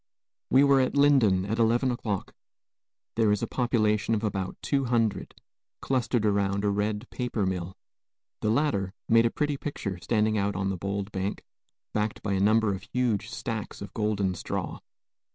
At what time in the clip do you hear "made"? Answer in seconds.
9.07-9.27